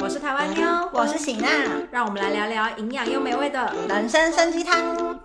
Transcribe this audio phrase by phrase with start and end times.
[0.00, 1.48] 我是台湾妞，我是喜娜，
[1.90, 3.74] 让我们来聊聊营养又美味的。
[3.88, 5.20] 人参参鸡汤。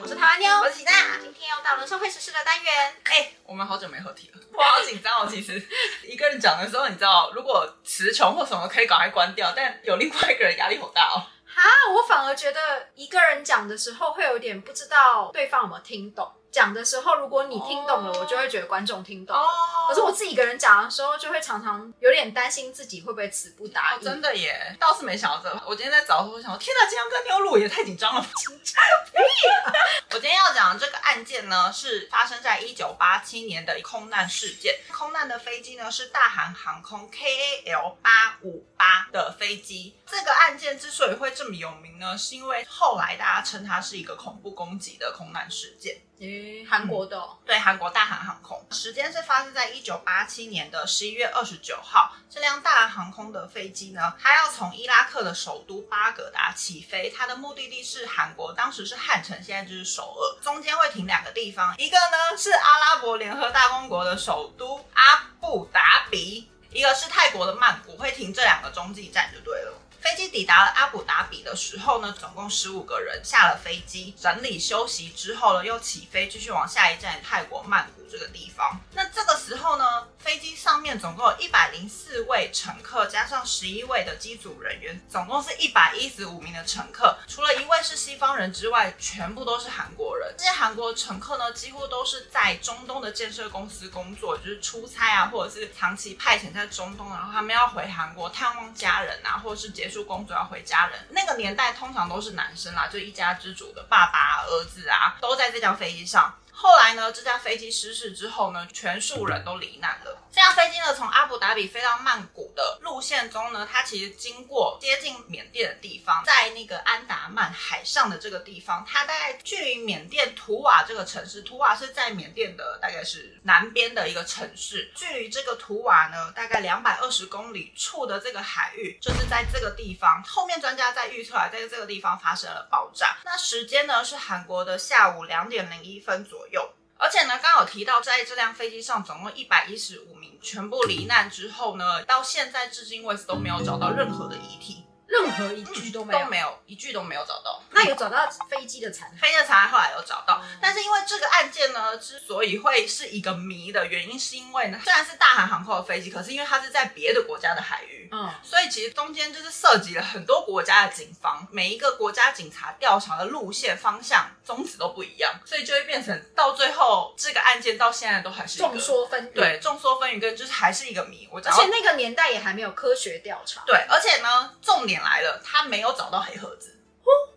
[0.00, 2.72] 我是台湾妞，我是喜娜，今天又到了社会时事的单元。
[3.04, 5.28] 哎、我们好久没合体了，我好紧张哦。
[5.30, 5.62] 其实
[6.08, 11.20] 一个人讲的时候，你知道，如果词穷或什么可以赶快关掉，但有另外一个人压力好大哦。
[11.44, 11.62] 哈，
[11.92, 16.32] 我反而觉得一个人讲的时候会有点不知道对方有没有听懂。
[16.52, 19.34] 讲的时候，如果你听懂了，哦我就会觉得观众听懂。
[19.34, 19.48] 哦
[19.88, 24.04] 可是我自己一个人讲的时候，就会常常有点担心自己会不会词不达哦，意。
[24.04, 25.60] 真的耶，倒是没想到这个。
[25.66, 28.28] 我今天在找的时候，我想说，天哪，今天要跟妞录也太紧张了吧！
[30.14, 34.78] 我今天要讲的这个案件呢，是发生在一九八七年的空难事件。
[34.92, 39.96] 空难的飞机呢是大韩航空 KAL 八五八的飞机。
[40.06, 46.00] 这个案件之所以会这么有名呢，是因为后来大家称它是一个恐怖攻击的空难事件。
[46.22, 52.14] 诶，韩国的、哦，对，韩国大韩航空，时间是发生在一九八七年的十一月二十九号。
[52.30, 69.74] 这辆大韩航空的飞机呢，它要从伊拉克的首都巴格达起飞，它的目的地是韩国，当时是汉城，现在就是首尔，中间会停两个地方，一个呢是阿拉伯联合大公国的首都阿布达比，一个是泰国的曼谷，会停这两个中继站就对了。
[70.02, 78.01] 飞机抵达了阿布达比的时候呢，总共十五个人下了飞机，整理休息之后呢，又起飞继续往下一站泰国曼谷。
[78.12, 78.78] 这个地方。
[78.92, 87.16] 那这个时候呢，飞机上面总共有一百零四位乘客，加上十一位的机组人员，总共是一百一十五名的乘客。
[87.26, 90.34] 除了一位是西方人之外，全部都是韩国人。
[90.36, 100.98] 这些韩国乘客呢，几乎都是在中东的建设公司工作，就是出差啊，或者是长期派遣在中东，然后他们要回韩国探望家人啊，或者是结束工作要回家人。
[101.10, 106.34] 那个年代通常都是男生啦，就一家之主的爸爸、儿子啊，都在这架飞机上。
[106.62, 110.16] 后来呢，这架飞机失事之后呢，全数人都罹难了。
[110.30, 130.22] 这架飞机呢，从阿布达比飞到曼谷的路线中呢，它其实经过接近缅甸的地方，在那个安达曼海上的这个地方，它大概距离缅甸图瓦这个城市，图瓦是在缅甸的大概是南边的一个城市，距离这个图瓦呢，大概两百二十公里处的这个海域，就是在这个地方。
[130.22, 133.16] 后面专家在预测啊，在这个地方发生了爆炸。
[133.24, 136.51] 那时间呢是韩国的下午两点零一分左右。
[136.52, 146.24] 有而且呢，刚刚有提到，在这辆飞机上总共一百一十五名全部罹难之后呢，到现在至今为止都没有找到任何的遗体，任何一句都没有。
[146.24, 147.62] 都没有一句都没有找到。
[147.70, 149.20] 那有找到飞机的残骸？
[149.20, 171.28] 飞机的残骸后来有找到，但是因为这个案件呢，之所以会是一个谜的原因，是因为呢，虽然是大韩航空的飞机，可是因为它是在别的国家的海域，嗯，所以其实中间就是涉及了很多国家的警方，每一个国家警察调查的路线、方向、宗旨都不一样，所以就会变成到最后这个案件到现在都还是众说纷纭。，对众说纷纭，跟就是还是一个谜。
[171.30, 173.62] 我而且那个年代也还没有科学调查。
[173.66, 176.78] 对，而且呢，重点来了，他没有找到黑盒子。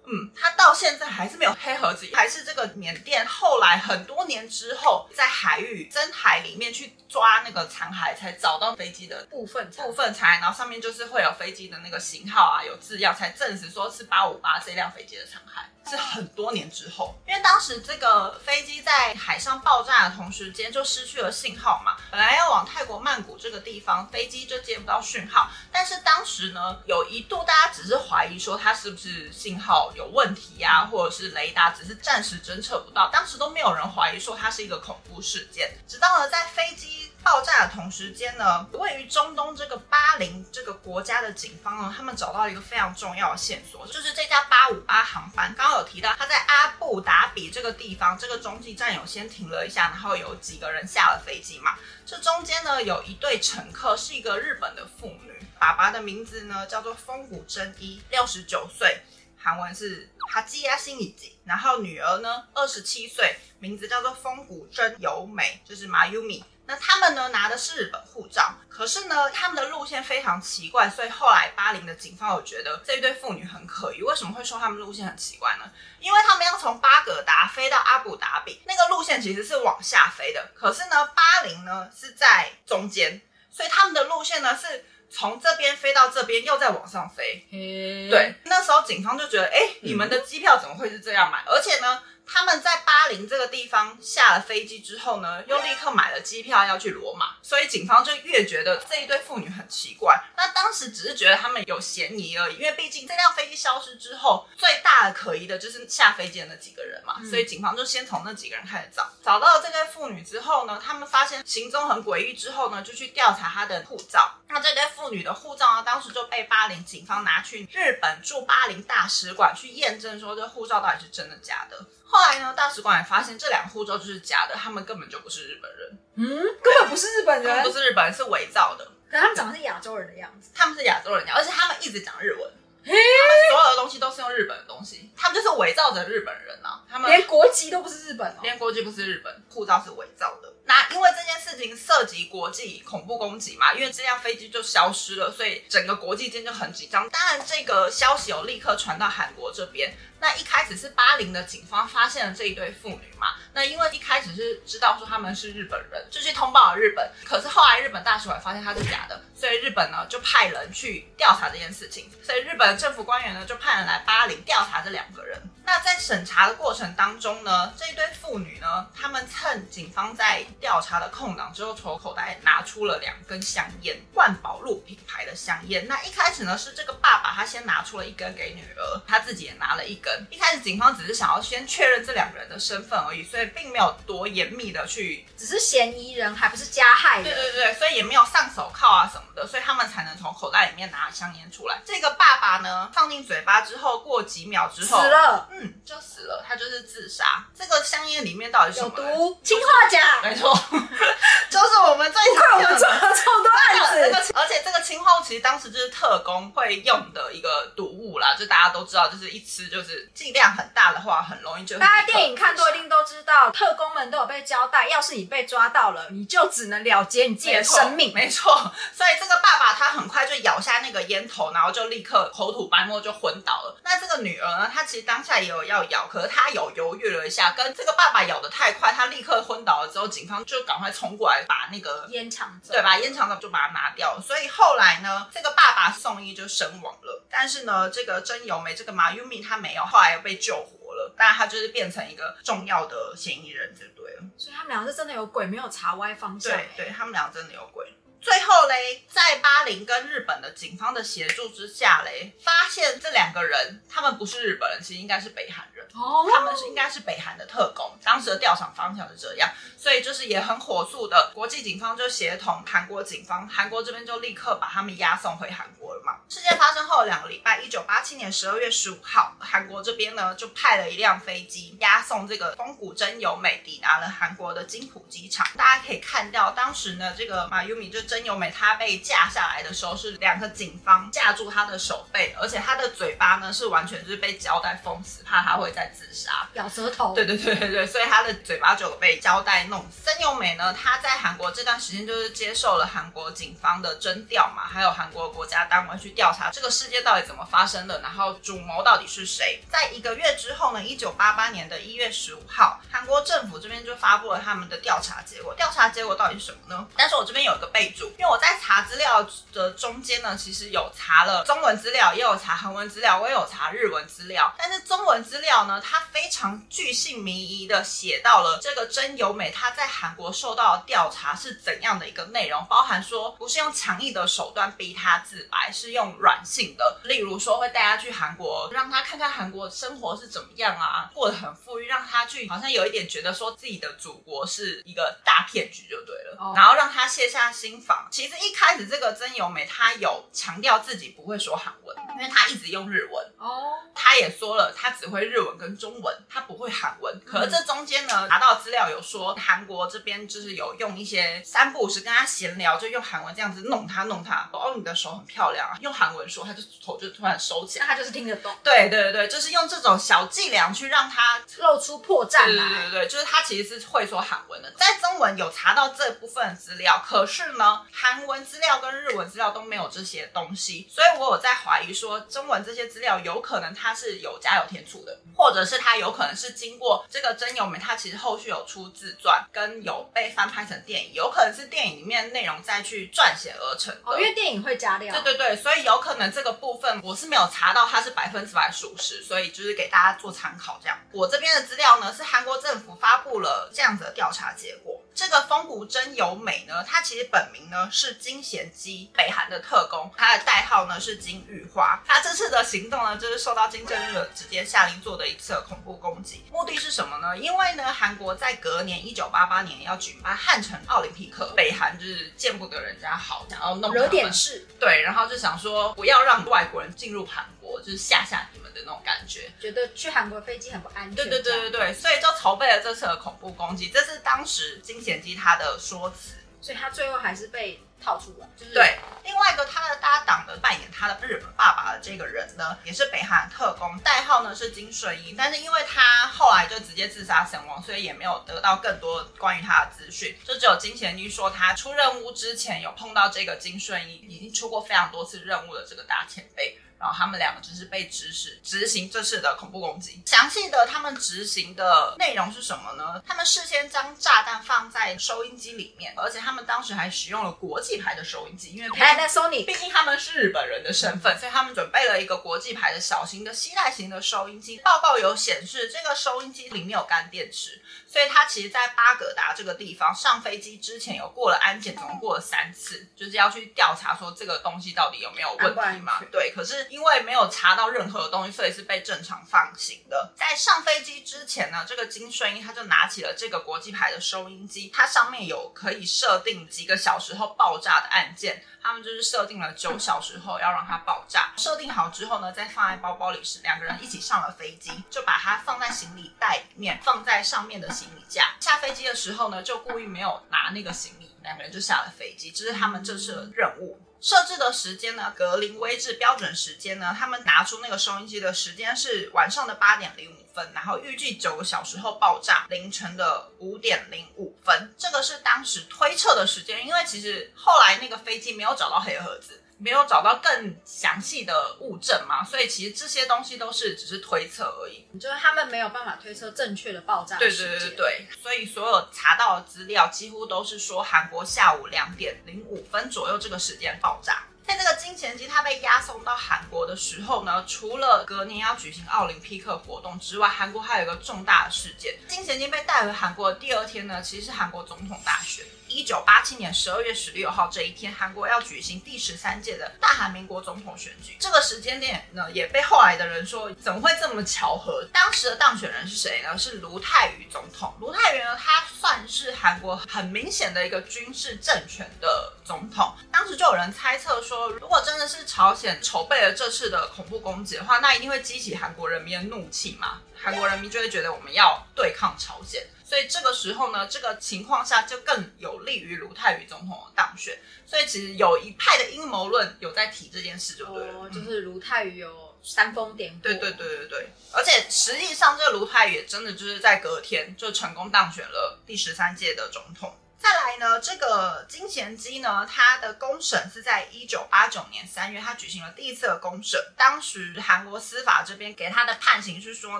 [0.08, 17.16] 嗯，他到现在还是没有黑盒子，还是这个缅甸后来很多年之后，在海域深海里面去抓那个残骸，才找到飞机的部分部分残骸，然后上面就是会有飞机的那个型号啊，有字样，才证实说是八五八这辆飞机的残骸，是很多年之后。
[17.28, 51.76] 因为当时这个飞机在海上爆炸的同时间就失去了信号嘛，本来要往泰国曼谷这个地方，飞机就接不到讯号，但是当时呢，有一度大家只是怀疑说它是不是信号有问题呀、或者是雷达只是暂时侦测不到，当时都没有人怀疑说它是一个恐怖事件，直到呢在飞机爆炸的同时间呢，位于中东这个巴林这个国家的警方呢，他们找到一个非常重要的线索，就是这架八五八航班，刚刚有提到他在阿布达比这个地方，这个中继站有先停了一下，然后有几个人下了飞机嘛。
[52.06, 59.02] 这中间呢有一对乘客是一个日本的妇女，爸爸的名字呢叫做风谷真一，六十九岁。
[59.36, 66.44] 韩文是哈基亚辛以吉，然后女儿呢二十七岁，名字叫做风谷真由美，就是马优米。
[66.68, 74.02] 那他们呢拿的是日本护照，可是呢他们的路线非常奇怪，所以后来巴林的警方有觉得这一对妇女很可疑。
[74.02, 75.72] 为什么会说他们路线很奇怪呢？
[76.00, 83.22] 因为他们要从巴格达飞到阿布达比，那个路线其实是往下飞的，可是呢巴林呢是在中间，
[83.52, 87.48] 所以他们的路线呢是从这边飞到这边，又再往上飞。
[87.52, 91.44] 嘿，对，那时候警方就觉得，哎，你们的机票怎么会是这样买？
[91.46, 100.20] 而且呢，他们在巴林这个地方下了飞机之后呢，又立刻买了机票要去罗马，所以警方就越觉得这一对父女很奇怪。
[100.36, 109.10] 那当时只是觉得他们有嫌疑而已，因为毕竟这辆飞机消失之后，最大的可疑的就是下飞机的那几个人嘛，所以警方就先从那几个人开始找。
[109.24, 114.32] 找到了这对父女之后呢，他们发现行踪很诡异之后呢，就去调查她的护照。
[114.48, 121.86] 那这对父女的护照呢，当时就被巴林警方拿去日本驻巴林大使馆去验证，说这护照到底是真的假的。
[122.08, 126.26] 后来呢，大使馆也发现这两个护照就是假的，他们根本就不是日本人，嗯，
[126.62, 128.86] 根本不是日本人，不是日本人，是伪造的。
[129.10, 130.52] 可他们长得是亚洲人的样子。
[130.54, 132.52] 他们是亚洲人，而且他们一直讲日文，
[132.86, 133.02] 他们
[133.50, 138.40] 所有的东西都是用日本的东西，他们就是伪造的日本人啊，他们连国籍都不是日本哦。
[138.44, 140.54] 连国籍不是日本，护照是伪造的。
[140.68, 147.08] 那因为这件事情涉及国际恐怖攻击嘛，因为这辆飞机就消失了，所以整个国际间就很紧张。
[147.10, 149.96] 当然，这个消息有立刻传到韩国这边。
[150.20, 153.36] 那一开始是巴林的警方发现了这一对父女嘛？
[153.54, 157.12] 那因为一开始是知道说他们是日本人，就去通报了日本。
[157.24, 162.10] 可是后来日本大使馆发现他是假的，所以日本呢就派人去调查这件事情。
[162.24, 165.40] 所以日本政府官员呢就派人来巴林调查这两个人。
[165.66, 175.88] 那在审查的过程当中呢，这一对父女呢，他们趁警方在调查的空档之后，从口袋拿出了两根香烟，万宝路品牌的香烟。
[175.88, 180.26] 那一开始呢是这个爸爸他先拿出了一根给女儿，他自己也拿了一根。
[180.30, 187.42] 一开始警方只是想要先确认这两个人的身份而已，所以并没有多严密的去，只是嫌疑人，还不是加害对人。
[187.42, 191.82] 对对，所以也没有上手铐啊什么的，所以他们才能从口袋里面拿香烟出来。
[191.84, 197.46] 这个爸爸呢放进嘴巴之后，过几秒之后死了，嗯，就死了，他就是自杀。
[197.58, 198.90] 这个香烟里面到底是有？
[198.90, 200.22] 毒，氰化钾。
[200.22, 200.54] 没错，
[201.50, 202.88] 就是我们最常我们做。
[202.88, 218.14] 了这么多案这个子， 而且这个氰化物其实当时就是特工会用的一个毒物啦，就大家都知道，就是一吃就是剂量很大的话，很容易就大家电影看多一定都知道，特工们都有被交代，要是你被抓到了，你就只能了结你自己的生命。
[218.14, 218.54] 没错，
[218.94, 223.78] 所以这个爸爸他很快就咬下那个烟头，然后就立刻口吐白沫就昏倒了。
[223.84, 234.22] 那这个女儿呢，她其实当下也有要咬，可是他有犹豫了一下，跟这个爸爸咬的太快，他立刻昏倒了之后，警方就赶快冲过来把那个烟抢走，对，把烟肠子就把它拿掉了。
[234.22, 237.24] 所以后来呢，这个爸爸送医就身亡了。
[237.30, 241.14] 但是呢，这个真由美这个马优米他没有，后来又被救活了。
[241.18, 244.24] 当然，他就是变成一个重要的嫌疑人，就对了。
[244.38, 246.52] 所以他们俩是真的有鬼，没有查歪方向。
[246.52, 247.94] 对对，他们俩真的有鬼。
[248.26, 255.86] 最后嘞，在巴林跟日本的警方的协助之下嘞，发现这两个人他们不是日本人，其实应该是北韩人。
[255.94, 266.18] 哦，他们是应该是北韩的特工，当时的调查方向是这样，所以就是也很火速的，国际警方就协同韩国警方，韩国这边就立刻把他们押送回韩国了嘛。
[266.28, 275.48] 事件发生后两个礼拜，一九八七年十二月十五号，韩国这边呢就派了一辆飞机押送这个风谷真由美抵达了韩国的金浦机场。
[275.56, 286.48] 大家可以看到，当时呢这个马优米就真由美她被架下来的时候，是两个警方架住她的手背，而且她的嘴巴呢是完全就是被胶带封死，怕她会再自杀。
[286.54, 287.14] 咬舌头。
[287.14, 290.06] 对对对对对，所以她的嘴巴就有被胶带弄死。
[290.06, 299.62] 曾由美呢，她在韩国这段时间就是接受了韩国警方的征调嘛，还有韩国国家单位去调查这个事件到底怎么发生的，然后主谋到底是谁。
[299.70, 305.54] 在一个月之后呢，一九八八年的一月十五号，韩国政府这边就发布了他们的调查结果。
[305.56, 306.88] 调查结果到底是什么呢？
[306.96, 314.54] 但是我这边有一个备注，因为我在查资料的中间呢，其实有查了中文资料，也有查韩文资料，我也有查日文资料。
[314.58, 337.95] 但是中文资料呢，它非常巨细靡遗的写到了这个真由美她在韩国受到的调查是怎样的一个内容，包含说不是用强硬的手段逼她自白，是用软性的，例如说会带她去韩国，让她看看韩国生活是怎么样啊，过得很富裕，让她去好像有一点觉得说自己的祖国是一个大骗局就对了，哦然后让她卸下心防。
[338.12, 343.26] 其实一开始这个真由美她有强调自己不会说韩文，因为她一直用日文。
[343.38, 347.22] 哦，她也说了，她只会日文跟中文，她不会韩文。
[347.26, 354.50] 可是这中间呢，拿到资料有说，韩国这边就是有用一些三不五时跟她闲聊，就用韩文这样子弄她弄她。
[354.52, 357.86] 哦，你的手很漂亮啊，用韩文说，她就头就突然收起来。
[357.86, 362.90] 那她就是听得懂，对对对对，就是用这种小伎俩去让她露出破绽来对来。
[362.90, 383.96] 对对，就是她其实是会说韩文的，在中文有查到这部分资料，可是呢，韩文资料跟日文资料都没有这些东西，所以我有在怀疑说，中文这些资料有可能它是有加有添醋的，或者是它有可能是经过这个真由美，它其实后续有出自传，跟有被翻拍成电影，有可能是电影里面内容再去撰写而成。
[384.04, 385.14] 哦，因为电影会加料。
[385.14, 390.98] 对对对，所以有可能这个部分我是没有查到它是百分之百属实，所以就是给大家做参考这样。
[391.12, 394.95] 我这边的资料呢是韩国政府发布了这样子的调查结果。
[395.16, 402.04] 这个风谷真由美呢，她其实本名呢是金贤基，北韩的特工，她的代号呢是金玉花。
[402.06, 406.44] 她这次的行动呢，就是受到金正日直接下令做的一次恐怖攻击。
[406.52, 407.38] 目的是什么呢？
[407.38, 421.16] 因为呢，韩国在隔年一九八八年要举办汉城奥林匹克，北韩就是见不得人家好，想要弄惹点事，对，然后就想说不要让外国人进入韩国，就是吓吓你们的那种感觉，觉得去韩国飞机很不安全。
[421.16, 429.00] 对对对对对，所以就筹备了这次的恐怖攻击，这是当时金贤基他的说辞，所以他最后还是被套出来，就是对。
[429.24, 446.78] 另外一个他的搭档的扮演他的日本爸爸的这个人呢，也是北韩特工，代号呢是金顺一，但是因为他后来就直接自杀身亡，所以也没有得到更多关于他的资讯，就只有金贤基说他出任务之前有碰到这个金顺一，已经出过非常多次任务的这个大前辈。
[447.00, 450.22] 然后他们两个只是被指使执行这次的恐怖攻击。
[450.26, 453.22] 详细的他们执行的内容是什么呢？
[453.28, 464.78] 他们事先将炸弹放在收音机里面，而且他们当时还使用了国际牌的收音机，因为 Panasonic，毕竟他们是日本人的身份，所以他们准备了一个国际牌的小型的携带型的收音机。
[464.78, 467.82] 报告有显示，这个收音机里面有干电池，
[468.16, 476.22] 所以他其实在巴格达这个地方上飞机之前有过了安检，总共过了三次，就是要去调查说这个东西到底有没有问题嘛？
[476.32, 476.86] 对，可是。
[476.96, 480.32] 因为没有查到任何东西，所以是被正常放行的。
[480.34, 491.52] 在上飞机之前呢，这个金顺英他就拿起了这个国际牌的收音机，它上面有可以设定几个小时后爆炸的按键，他们就是设定了九小时后要让它爆炸。
[491.58, 498.56] 设定好之后呢，再放在包包里时，两个人一起上了飞机，就把它放在行李袋里面，放在上面的行行李架。
[498.60, 502.52] 下飞机的时候呢，就故意没有拿那个行李，两个人就下了飞机。
[502.52, 504.00] 这是他们这次的任务。
[504.22, 505.32] 设置的时间呢？
[505.36, 507.16] 格林威治标准时间呢？
[507.18, 514.94] 他们拿出那个收音机的时间是晚上的八点零五分，然后预计九个小时后爆炸，凌晨的五点零五分。
[514.98, 519.62] 这个是当时推测的时间，因为其实后来那个飞机没有找到黑盒子。
[519.78, 534.44] 没有找到更详细的物证嘛，所以其实这些东西都是只是推测而已，就是他们没有办法推测正确的爆炸对对对对，所以所有查到的资料几乎都是说韩国下午两点零五分左右这个时间爆炸。
[534.68, 542.18] 在这个金钱机它被押送到韩国的时候呢，除了隔年要举行奥林匹克活动之外，韩国还有一个重大的事件。
[542.28, 545.64] 金钱机被带回韩国的第二天呢，其实是韩国总统大选。
[545.96, 551.38] 一九八七年十二月十六号这一天，韩国要举行第十三届的大韩民国总统选举。
[551.40, 555.08] 这个时间点呢，也被后来的人说怎么会这么巧合？
[555.14, 556.58] 当时的当选人是谁呢？
[556.58, 557.96] 是卢泰愚总统。
[558.02, 563.16] 卢泰愚呢，他算是韩国很明显的一个军事政权的总统。
[563.32, 570.20] 当时就有人猜测说，如果真的是朝鲜筹备了这次的恐怖攻击的话，那一定会激起韩国人民的怒气嘛？
[570.36, 572.86] 韩国人民就会觉得我们要对抗朝鲜。
[573.08, 577.60] 所以这个时候呢，这个情况下就更有利于卢泰愚总统的当选。
[577.86, 583.40] 所以其实有一派的阴谋论有在提这件事，就对了，就是卢泰愚有煽风点火。
[583.44, 590.18] 对对对对对，而且实际上这个卢泰愚真的就是在隔天就成功当选了第十三届的总统。
[590.38, 596.80] 再来呢，这个金贤基呢，他的公审是在一九八九年三月，他举行了第一次的公审。
[596.96, 600.00] 当时韩国司法这边给他的判刑是说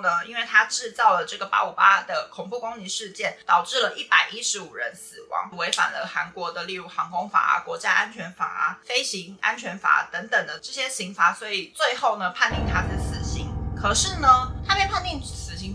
[0.02, 13.52] 呢，因为他制造了这个八五八的恐怖攻击事件，导致了一百一十五人死亡，违反了韩国的例如航空法啊、国家安全法啊、飞行安全法等等的这些刑罚，所以最后呢判定他是死刑。
[13.82, 15.20] 可是呢，他被判定。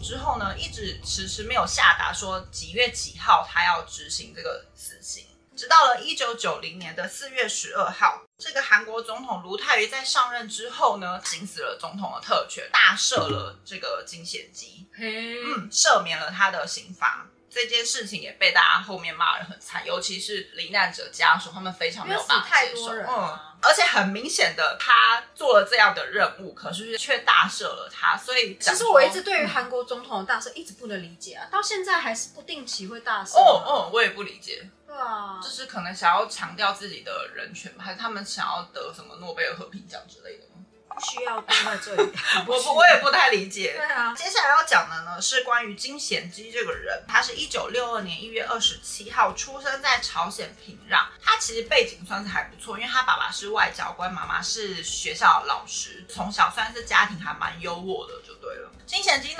[0.00, 5.26] 之后呢，一直迟迟没有下达说几月几号他要执行这个死刑，
[5.56, 17.26] 直到了一九九零年的四月十二号，这个韩国总统卢泰愚在上任之后呢，行使了总统的特权，大赦了这个金贤基，嗯，赦免了他的刑罚。
[17.52, 22.92] 这件事情也被大家后面骂人很惨，尤其是罹难者家属，他们非常没有办法接受。
[22.92, 28.16] 嗯，而且很明显的，他做了这样的任务，可是却大赦了他。
[28.16, 33.36] 所以，其实我一直对于韩国总统的大赦一直不能理解啊，到现在还是不定期会大赦。
[33.38, 34.68] 哦哦，我也不理解。
[34.86, 40.44] 对啊，就是可能想要强调自己的人权，还是他们想要得什么诺贝尔和平奖之类的
[41.00, 42.12] 需要蹲在这里。
[42.46, 43.74] 我不我也不太理解。
[43.76, 51.04] 对啊，接下来要讲的呢是关于金贤基这个人，他是一九六二年一月二十七号出生在朝鲜平壤。
[51.22, 58.70] 他其实背景算是还不错，因为他爸爸是外交官，妈妈是学校老师，从小算是家庭还蛮优渥的，就对了。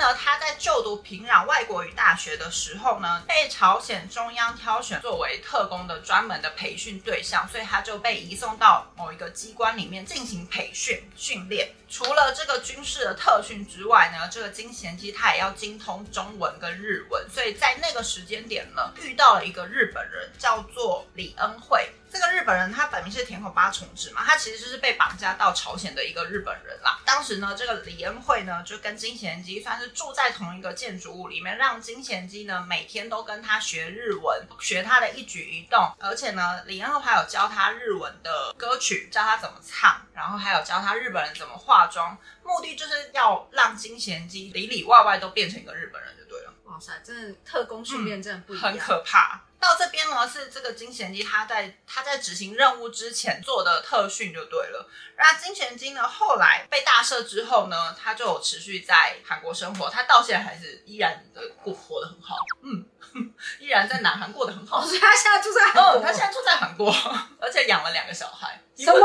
[0.01, 11.69] 金贤基呢，他在就读平壤外国语大学的时候呢，被朝鲜中央挑选作为特工的专门的培训对象，所以他就被移送到某一个机关里面进行培训训练。
[11.87, 21.87] 除了这个军事的特训之外呢，这个金贤基他也要精通中文跟日文，所以在那个时间点呢，遇到了一个日本人，叫做李恩惠。
[22.11, 26.99] 这个日本人他本名是田口八重子嘛，他其实就是被绑架到朝鲜的一个日本人啦。
[27.05, 46.53] 当时呢，这个李恩惠呢就跟金贤基算是住在同一个建筑物里面，让金贤基呢每天都跟他学日文，学他的一举一动，而且呢，李恩惠还有教他日文的歌曲，教他怎么唱，然后还有教他日本人怎么化妆，目的就是要让金贤基里里外外都变成一个日本人就对了。
[46.65, 49.41] 哇塞，真的特工训练真的不一样，很可怕。
[49.61, 54.89] 到这边呢，是这个金贤基他在他在执行任务之前做的特训就对了。
[55.17, 62.83] 那金贤基呢，后来被大赦之后呢，他就有持续在韩国生活，他到现在还是依然的过活得很好，嗯，
[63.61, 64.83] 依然在南韩过得很好。
[64.83, 66.91] 所以他现在住在韩国，嗯，他现在住在韩国，
[67.39, 68.59] 而且养了两个小孩。
[68.75, 68.97] 什么？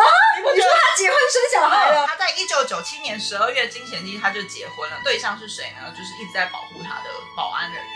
[0.54, 2.06] 你说他结婚生小孩了？
[2.06, 5.90] 他在一九九七年十二月，金贤基他就结婚了，对象是谁呢？
[5.90, 7.95] 就是一直在保护他的保安人员。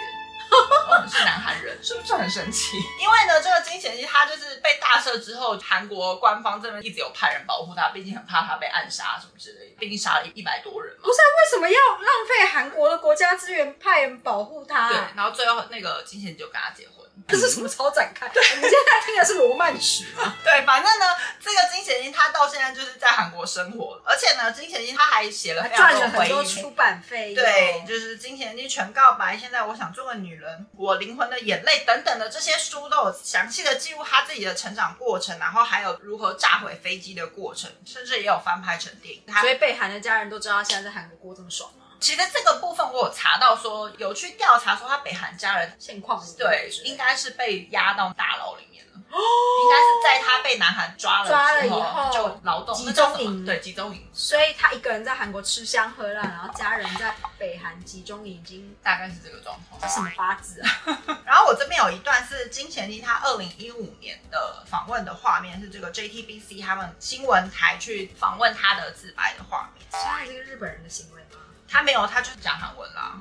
[1.08, 2.76] 是南韩人，是不是很神奇？
[3.00, 11.02] 因为呢，这个金贤熙他就是被大赦之后，韩国官方这边一直有派人保护他，毕竟很怕他被暗杀什么之类的，毕竟杀了一百多人嘛。
[11.02, 14.88] 不是，为什么要浪费韩国的国家资源派人保护他？
[14.88, 17.06] 对，然后最后那个金贤熙就跟他结婚。
[17.28, 18.28] 这是什么超展开？
[18.28, 20.34] 对，你现在听的是罗曼史吗？
[20.44, 21.06] 对，反正呢，
[21.38, 39.22] 这个金贤英他到现在就是在韩国生活，而且呢，金贤英他还写了赚了很多出版费，对，就是金贤英全告白，现在我想做个女人，我灵魂的眼泪等等的这些书都有详细的记录他自己的成长过程，然后还有如何炸毁飞机的过程，甚至也有翻拍成电影。
[39.40, 41.79] 所以北韩的家人都知道他现在在韩国过这么爽吗？
[42.00, 48.90] 其实这个部分我有查到，说有去调查说他北韩家人现况，对，应该是被压到大牢里面了。
[49.12, 49.18] 哦
[49.62, 54.08] 应该是在他被南韩抓了抓了以后就劳动集中营，对集中营。
[54.12, 59.90] 所以他一个人在韩国吃香喝辣，然后家人在北韩集中营，已经大概是这个状况。
[59.90, 60.70] 什么八字啊？
[61.26, 69.84] 然后我这边有一段是金贤基他二零一五年的访问的画面，是这个 JTBC 他们新闻台去访问他的自白的画面。
[69.90, 71.38] 现在这个日本人的行为吗？
[71.70, 73.16] 他没有，他就是讲韩文啦。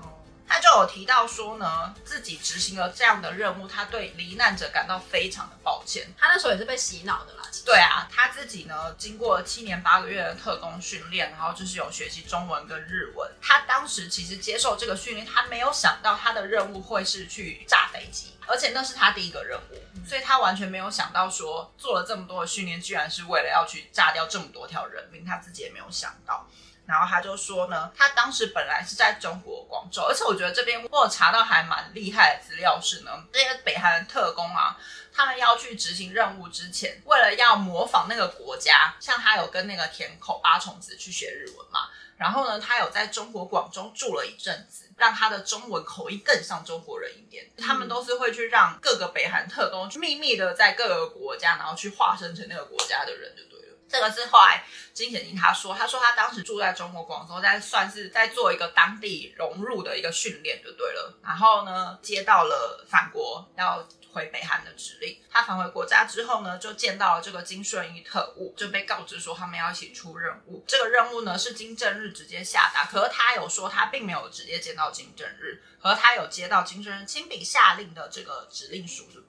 [0.51, 6.11] 他就有提到说呢，自己执行了这样的任务，他对罹难者感到非常的抱歉。
[6.17, 7.43] 他那时候也是被洗脑的啦。
[7.63, 13.29] 对啊，他自己呢，经过七年八个月的特工训练，然后就是有学习中文跟日文。
[13.39, 26.47] 他当时其实接受这个训练，他没有想到他的任务会是去炸飞机，而且那是他第一个任务，所以他完全没有想到说做了这么多的训练，居然是为了要去炸掉这么多条人命，他自己也没有想到。
[26.89, 34.75] 然后他就说呢，他当时本来是在中国广州，而且我觉得这边我查到还蛮厉害的资料是呢，这些北韩的特工啊，
[35.13, 47.47] 他们要去执行任务之前，为了要模仿那个国家，像他有跟那个田口八重子去学日文嘛，然后呢，他有在中国广州住了一阵子，让他的中文口音更像中国人一点。
[47.55, 53.58] 他们都是会去让各个北韩特工秘密的在各个国家，然后去化身成那个国家的人，对不对。
[53.89, 61.19] 这个是后来金贤英他说，他说他当时住在中国广州，在算是在做一个当地融入的一个训练就对了。
[61.23, 65.17] 然后呢，接到了返国要回北韩的指令。
[65.31, 70.63] 他返回国家之后呢，就见到了这个金顺一特务，就被告知说他们要一起出任务。
[70.67, 79.28] 这个任务呢是金正日直接下达，可是他有说他并没有直接见到金正日，和他有接到金正日亲笔下令的这个指令书就对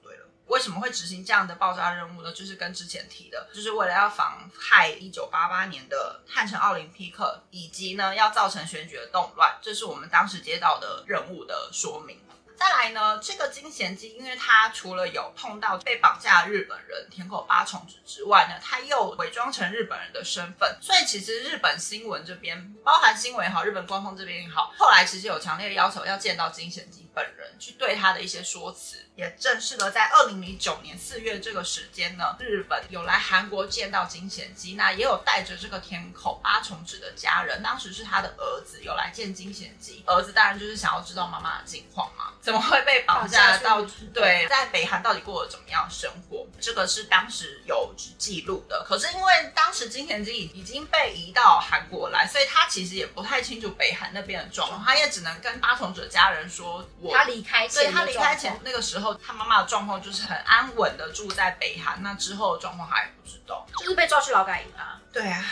[0.51, 2.31] 为什么会执行这样的爆炸任务呢？
[2.33, 12.19] 就是跟之前提的，就是为了要妨害一九八八年的汉城奥林匹克，以及呢要造成选举的动乱，这是我们当时接到的任务的说明。
[12.57, 28.97] 再来呢，这个金贤基，因为他除了有碰到被绑架日本人田口八重子之外呢，他又伪装成日本人的身份，所以其实日本新闻这边，包含新闻也好，日本官方这边也好，后来其实有强烈的要求要见到金贤基本人，去对他的一些说辞。
[29.15, 43.81] 也正式的在二零零九年四月这个时间呢，日本有来韩国见到金贤基，那也有带着这个田口八重子的家人，当时是他的儿子有来见金贤基，儿子当然就是想要知道妈妈的近况嘛，怎么会被绑架到
[44.13, 46.47] 对，在北韩到底过了怎么样生活？
[46.59, 48.85] 这个是当时有记录的。
[48.87, 64.99] 可是因为当时金贤基已经被移到韩国来，所以他其实也不太清楚北韩那边的状况，他也只能跟八重子的家人说，我他离开前，对他离开前那个时候，他妈妈的状况就是很安稳的住在北韩，那之后的状况他也不知道，就是被抓去劳改营啊。
[65.11, 65.43] 对啊，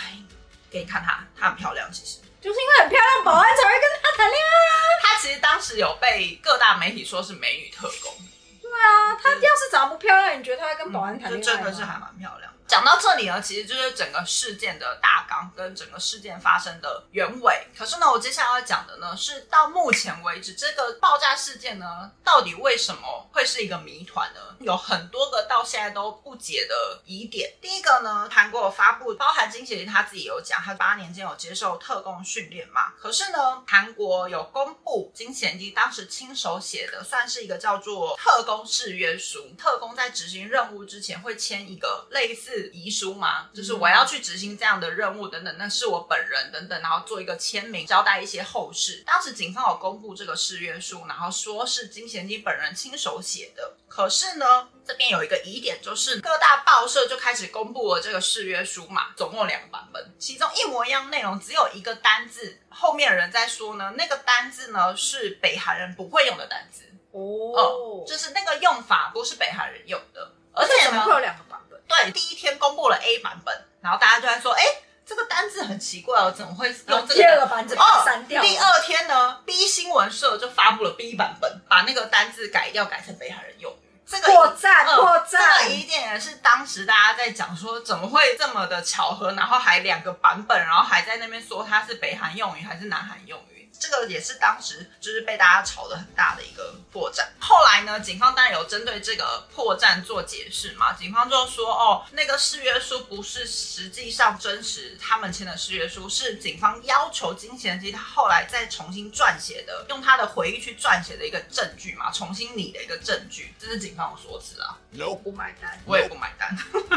[0.69, 4.75] 给你看她，她很漂亮，其实就是因为很漂亮，保安才会跟她谈恋爱啊。
[5.01, 8.13] 她其实当时有被各大媒体说是美女特工。
[8.61, 12.53] 对啊，她要是长得不漂亮，你觉得她会跟保安谈恋爱就真的是还蛮漂亮。
[12.69, 17.67] 讲到这里呢，其实就是整个事件的大纲跟整个事件发生的原委。
[17.75, 24.39] 可是呢，我接下来要讲的呢，是到目前为止这个爆炸事件呢，到底为什么会是一个谜团呢？
[24.59, 27.51] 有很多个到现在都不解的疑点。
[27.59, 32.93] 第一个呢，韩国有发布，包含金贤他自己有讲，他八年间有接受特工训练嘛。
[32.99, 39.49] 可是呢，韩国有公布金贤基当时亲手写的，算是一个叫做特工誓约书。
[39.57, 42.58] 特工在执行任务之前会签一个类似。
[42.67, 49.03] 遗书嘛，就是我要去执行这样的任务等等，那是我本人等等，然后做一个签名，交代一些后事。
[49.05, 53.73] 当时警方有公布这个誓约书，然后说是金贤基本人亲手写的。
[53.87, 71.48] 可是呢，这边有一个疑点，就是各大报社就开始公布了这个誓约书嘛，总共两个版本，其中一模一样内容，只有一个单字，后面人在说呢，那个单字呢是北韩人不会用的单字哦，就是那个用法不是北韩人用的，而且怎么会有两个版？
[71.89, 74.63] 对，第一天公布了 A 版本，然后大家就在说，哎，
[75.05, 77.13] 这个单字很奇怪哦，怎么会用这个？
[77.15, 78.41] 第二个版本哦，删掉。
[78.41, 83.75] 第二天呢，B 新闻社就发布了 B 版本，把那个单字改掉，改成北海人用语。
[84.05, 85.31] 这个破绽，破绽。
[85.31, 93.58] 这个疑点也是当时大家在讲说，怎么会这么的巧合，然后还两个版本，然后还在那边说它是北韩用语还是南韩用语。
[93.77, 97.25] 这个也是当时就是被大家炒的很大的一个破绽。
[97.39, 100.93] 后来呢，警方当然有针对这个破绽做解释嘛。
[100.93, 113.53] 警方就说，哦，那个誓约书不是实际上真实他们签的誓约书，是警方要求金贤基他后来再重新撰写的，用他的回忆去撰写的一个证据嘛，重新拟的一个证据。
[113.59, 114.77] 这是警方的说辞啊。
[115.07, 116.49] 我不买单，我也不买单。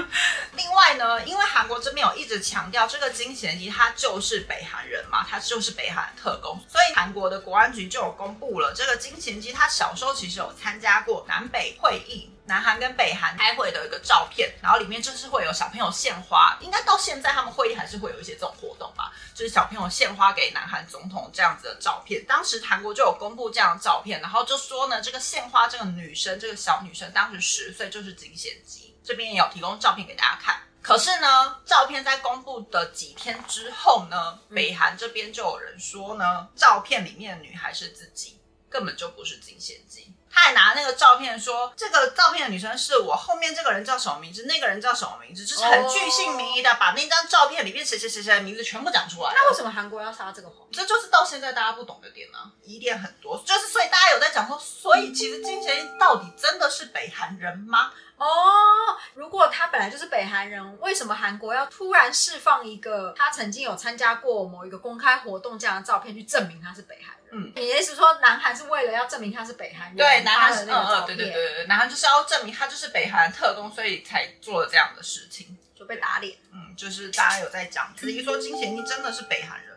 [0.57, 6.61] 另外呢，因为韩国这边有一直强调这个金贤基他就是北韩人嘛，他就是北韩特工。
[6.69, 22.25] 所以韩国的国安局就有公布了，这个金贤基他小时候其实有参加过南北会议，南韩跟北韩开会的一个照片，然后里面就是会有小朋友献花，应该到现在他们会议还是会有一些这种活动吧，就是小朋友献花给南韩总统这样子的照片。
[22.27, 28.97] 当时韩国就有公布这样的照片，然后就说呢，这个献花这个女生，这个小女生当时十岁，就是金贤基。
[29.05, 30.61] 这边也有提供照片给大家看。
[30.83, 40.13] 可是呢，照片在公布的几天之后呢，北韩这边就有人说呢，照片里面的女孩是自己，根本就不是金贤姬。
[40.35, 49.33] 他还拿那个照片说，这个照片的女生是我，后面这个人叫什么名字，那个人叫什么名字，就是很具姓名义的把那张照片里面谁谁谁谁的名字全部讲出来。
[49.35, 50.67] 那为什么韩国要杀这个黄？
[50.73, 53.41] 这就是到现在大家不懂的点呢，疑点很多。
[53.47, 57.93] 就是所以大家有在讲说，所以其实金贤到底真的是北韩人吗？
[58.23, 67.23] 哦，如果他本来就是北韩人，为什么韩国要突然释放一个他曾经有参加过某一个公开活动这样的照片，去证明他是北韩人？
[67.33, 69.97] 嗯，你的意思说南韩是为了要证明他是北韩人？
[69.97, 76.39] 对，南韩是嗯嗯，对对对对对，南韩就是要证明他就是北韩特工，所以才做了这样的事情，就被打脸。
[76.53, 79.72] 嗯，就是大家有在讲，至于说金贤一真的是北韩人。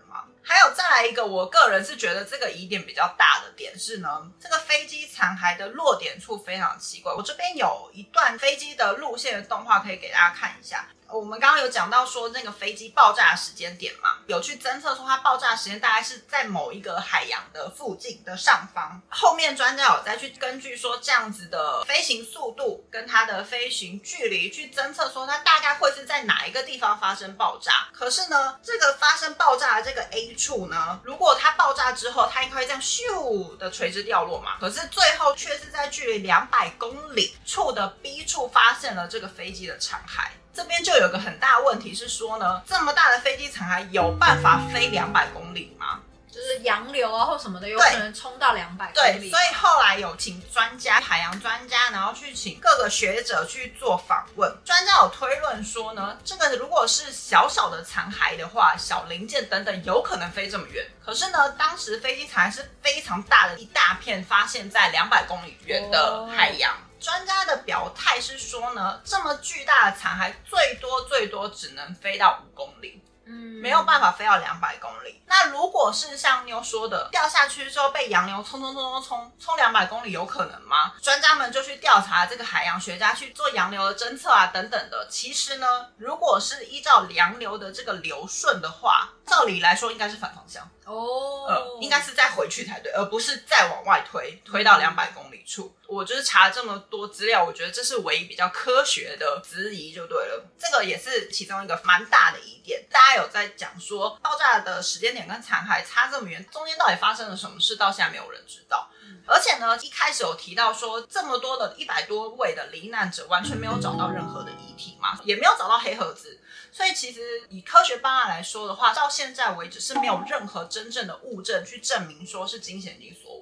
[0.48, 7.12] 还有再来一个，我个人是觉得这个疑点比较大的点是呢，这个飞机残骸的落点处非常奇怪。
[7.12, 10.88] 我这边有一段飞机的路线的动画，可以给大家看一下。
[11.12, 19.02] 我们刚刚有讲到说那个飞机爆炸的时间点嘛，有去侦测说它爆炸时间大概是在某一个海洋的附近的上方。
[19.10, 27.88] 后面专家有再去根据说这样子的飞行速度跟它的飞行距离去侦测说它大概会是在哪一个地方发生爆炸。
[27.94, 34.58] 可是呢，这个发生爆炸的这个 A 处呢，如果它爆炸之后，它应该会这样咻的垂直掉落嘛。
[34.60, 40.28] 可是最后却是在距离两百公里处的 B 处发现了这个飞机的残骸。
[40.56, 46.00] 这边就有个很大问题是说呢，这么大的飞机残骸有办法飞两百公里吗？
[46.32, 49.20] 就是洋流啊或什么的，有可能冲到两百公里。
[49.20, 54.54] 对，所以后来有请专家、海洋专家，然后去请各个学者去做访问。
[54.66, 60.86] 专家有推论说呢，这个如果是小小的残骸的话，小零件等等，有可能飞这么远。
[61.06, 66.76] 可是呢，当时飞机残骸是非常大的一大片，发现在两百公里远的海洋。
[67.00, 75.22] 专家的表态是说呢，这么巨大的残骸最多最多只能飞到五公里，嗯，没有办法飞到两百公里。
[75.28, 80.94] 那如果是像妞说的，掉下去之后被洋流冲冲冲冲冲冲两百公里，有可能吗？
[81.02, 85.08] 专家们就去调查这个海洋学家去做洋流的侦测啊，等等的。
[85.10, 90.70] 其实呢，如果是依照洋流的这个流顺的话，照理来说应该是反方向。
[90.86, 95.76] 哦，呃，应该是再回去才对，而不是再往外推，推到两百公里处。
[95.88, 100.46] 我就是查了这么多资料，我觉得这是唯一比较科学的质疑，就对了。
[100.60, 102.86] 这个也是其中一个蛮大的疑点。
[102.92, 108.90] 大家有在讲说，爆炸的时间点跟残骸差这么远，中间到底发生了什么事，到现在没有人知道。
[109.28, 116.40] 而且呢，一开始有提到说，这么多的一百多位的罹难者，完全没有找到任何的遗体嘛，也没有找到黑盒子。
[116.76, 123.35] 所以其实以科学办案来说的话，到现在为止是没有任何真正的物证去证明说是金贤金所，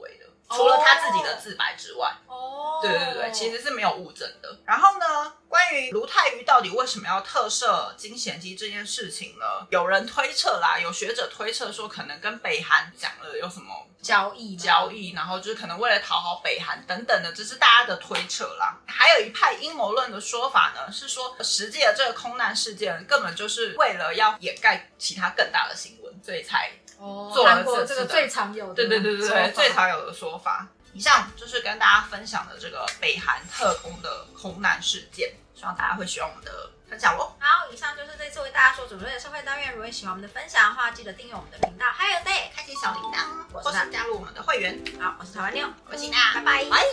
[0.56, 2.12] 除了他自己的自白之外。
[2.28, 4.58] 哦，对对对，其实是没有物证的。
[4.66, 9.46] 然后呢，关于卢泰愚到底为什么要特赦金贤基这件事情呢？
[9.70, 18.78] 有人推测啦，有学者推测说，可能跟北韩讲了有什么交易交易，然后就是可能为了讨好北韩等等的，这是大家的推测啦。
[18.88, 26.83] 还有一派阴谋论的说法呢，是说实际的这个空难事件根本就是为了要掩盖其他更大的新闻，所以才哦，
[27.34, 30.68] 做了这个最常有的对对对对对最常有的说法。
[30.94, 37.34] 以上就是跟大家分享的这个北韩特工的空难事件，希望大家会喜欢我们的分享哦。
[37.40, 39.74] 好，以上就是这次为大家所准备的社会单元。
[39.74, 44.80] 如果喜欢我们的分享的话，记得订阅我们的频道，还有对，开启小铃铛，或是加入我们的会员。
[45.02, 46.86] 好，我是台湾妞，我是你啊，拜拜。